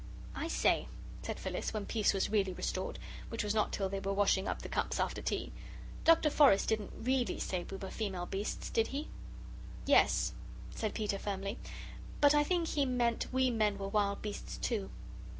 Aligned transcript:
"I 0.33 0.47
say," 0.47 0.87
said 1.21 1.39
Phyllis, 1.39 1.75
when 1.75 1.85
peace 1.85 2.11
was 2.11 2.31
really 2.31 2.53
restored, 2.53 2.97
which 3.29 3.43
was 3.43 3.53
not 3.53 3.71
till 3.71 3.87
they 3.87 3.99
were 3.99 4.11
washing 4.15 4.47
up 4.47 4.63
the 4.63 4.67
cups 4.67 4.99
after 4.99 5.21
tea, 5.21 5.51
"Dr. 6.05 6.31
Forrest 6.31 6.69
didn't 6.69 6.91
REALLY 7.05 7.37
say 7.39 7.63
we 7.69 7.77
were 7.77 7.91
female 7.91 8.25
beasts, 8.25 8.71
did 8.71 8.87
he?" 8.87 9.09
"Yes," 9.85 10.33
said 10.73 10.95
Peter, 10.95 11.19
firmly, 11.19 11.59
"but 12.19 12.33
I 12.33 12.43
think 12.43 12.69
he 12.69 12.83
meant 12.83 13.31
we 13.31 13.51
men 13.51 13.77
were 13.77 13.89
wild 13.89 14.23
beasts, 14.23 14.57
too." 14.57 14.89